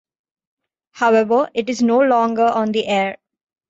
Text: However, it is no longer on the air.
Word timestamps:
However, 0.93 1.51
it 1.53 1.69
is 1.69 1.83
no 1.83 1.99
longer 1.99 2.45
on 2.47 2.71
the 2.71 2.87
air. 2.87 3.19